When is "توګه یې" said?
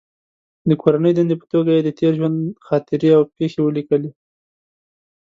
1.53-1.81